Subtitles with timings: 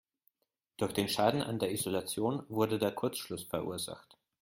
[0.77, 4.17] Durch den Schaden an der Isolation wurde der Kurzschluss verursacht.